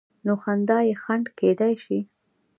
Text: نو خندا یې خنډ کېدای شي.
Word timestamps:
نو 0.25 0.33
خندا 0.43 0.77
یې 0.87 0.93
خنډ 1.03 1.25
کېدای 1.39 1.73
شي. 1.83 1.99